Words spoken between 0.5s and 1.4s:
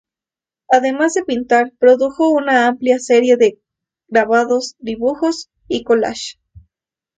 Además de